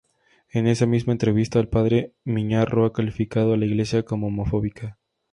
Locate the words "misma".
0.87-1.11